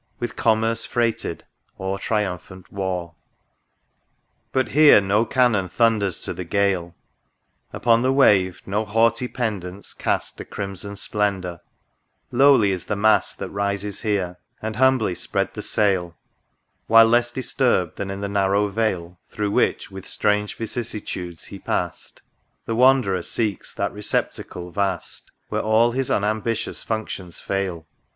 With 0.19 0.35
Commerce 0.35 0.83
freighted 0.83 1.43
or 1.77 1.99
triumphant 1.99 2.71
War. 2.73 3.13
\ 3.75 4.49
84 4.49 4.51
THE 4.51 4.59
RIVER 4.59 4.71
DUDDON. 4.71 4.71
XXXII. 4.71 4.81
But 4.81 4.81
here 4.85 5.01
no 5.07 5.25
cannon 5.25 5.69
thunders 5.69 6.21
to 6.23 6.33
the 6.33 6.43
gale; 6.43 6.95
Upon 7.71 8.01
the 8.01 8.11
wave 8.11 8.63
no 8.65 8.83
haughty 8.83 9.27
pendants 9.27 9.93
cast 9.93 10.39
A 10.41 10.45
crimson 10.45 10.95
splendour; 10.95 11.59
lowly 12.31 12.71
is 12.71 12.87
the 12.87 12.95
mast 12.95 13.37
That 13.37 13.51
rises 13.51 14.01
here, 14.01 14.39
and 14.59 14.77
humbly 14.77 15.13
spread 15.13 15.53
the 15.53 15.61
sail; 15.61 16.17
While 16.87 17.05
less 17.05 17.29
disturbed 17.29 17.97
than 17.97 18.09
in 18.09 18.21
the 18.21 18.27
narrow 18.27 18.69
Vale 18.69 19.19
Through 19.29 19.51
which 19.51 19.91
with 19.91 20.07
strange 20.07 20.55
vicissitudes 20.57 21.43
he 21.43 21.59
pass'd, 21.59 22.23
The 22.65 22.73
Wanderer 22.75 23.21
seeks 23.21 23.71
that 23.75 23.93
receptacle 23.93 24.71
vast 24.71 25.29
Where 25.49 25.61
all 25.61 25.91
his 25.91 26.09
unambitious 26.09 26.81
functions 26.81 27.39
fail. 27.39 27.85